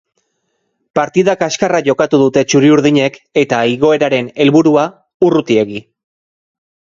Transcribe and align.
Partida 0.99 1.33
kaskarra 1.41 1.81
jokatu 1.87 2.19
dute 2.21 2.43
txuri-urdinek 2.53 3.19
eta 3.41 3.59
igoeraren 3.73 4.31
helburua, 4.45 4.87
urrutiegi. 5.29 5.83